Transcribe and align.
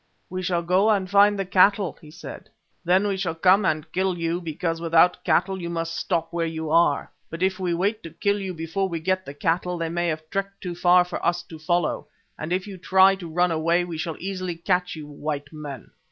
"We 0.31 0.41
shall 0.41 0.63
go 0.63 0.89
and 0.89 1.07
find 1.07 1.37
the 1.37 1.45
cattle," 1.45 1.95
he 2.01 2.09
said, 2.09 2.49
"then 2.83 3.05
we 3.05 3.17
shall 3.17 3.35
come 3.35 3.65
and 3.65 3.91
kill 3.91 4.17
you, 4.17 4.41
because 4.41 4.81
without 4.81 5.23
cattle 5.23 5.61
you 5.61 5.69
must 5.69 5.95
stop 5.95 6.33
where 6.33 6.47
you 6.47 6.71
are, 6.71 7.11
but 7.29 7.43
if 7.43 7.59
we 7.59 7.75
wait 7.75 8.01
to 8.01 8.09
kill 8.09 8.39
you 8.41 8.51
before 8.55 8.89
we 8.89 8.99
get 8.99 9.27
the 9.27 9.35
cattle, 9.35 9.77
they 9.77 9.89
may 9.89 10.07
have 10.07 10.27
trekked 10.31 10.59
too 10.59 10.73
far 10.73 11.05
for 11.05 11.23
us 11.23 11.43
to 11.43 11.59
follow. 11.59 12.07
And 12.35 12.51
if 12.51 12.65
you 12.65 12.79
try 12.79 13.13
to 13.17 13.29
run 13.29 13.51
away 13.51 13.83
we 13.85 13.99
shall 13.99 14.17
easily 14.17 14.55
catch 14.55 14.95
you 14.95 15.05
white 15.05 15.53
men!" 15.53 15.91